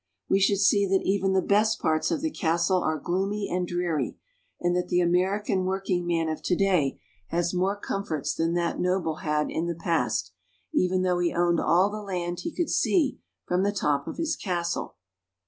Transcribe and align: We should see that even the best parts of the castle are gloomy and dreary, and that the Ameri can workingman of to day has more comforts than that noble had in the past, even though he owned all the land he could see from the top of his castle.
We 0.27 0.39
should 0.39 0.57
see 0.57 0.87
that 0.87 1.03
even 1.03 1.33
the 1.33 1.43
best 1.43 1.79
parts 1.79 2.09
of 2.09 2.21
the 2.21 2.31
castle 2.31 2.81
are 2.81 2.97
gloomy 2.97 3.47
and 3.51 3.67
dreary, 3.67 4.17
and 4.59 4.75
that 4.75 4.87
the 4.87 4.97
Ameri 4.99 5.45
can 5.45 5.63
workingman 5.65 6.27
of 6.27 6.41
to 6.41 6.55
day 6.55 6.99
has 7.27 7.53
more 7.53 7.75
comforts 7.79 8.33
than 8.33 8.55
that 8.55 8.79
noble 8.79 9.17
had 9.17 9.51
in 9.51 9.67
the 9.67 9.75
past, 9.75 10.31
even 10.73 11.03
though 11.03 11.19
he 11.19 11.31
owned 11.35 11.59
all 11.59 11.91
the 11.91 12.01
land 12.01 12.39
he 12.39 12.51
could 12.51 12.71
see 12.71 13.19
from 13.47 13.61
the 13.61 13.71
top 13.71 14.07
of 14.07 14.17
his 14.17 14.35
castle. 14.35 14.95